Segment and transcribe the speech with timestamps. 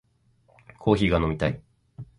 [0.79, 1.61] コーヒーが飲みたい